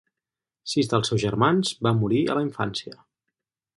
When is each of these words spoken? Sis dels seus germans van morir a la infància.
Sis 0.71 0.87
dels 0.93 1.11
seus 1.11 1.21
germans 1.25 1.73
van 1.89 2.01
morir 2.05 2.23
a 2.35 2.39
la 2.39 2.45
infància. 2.47 2.97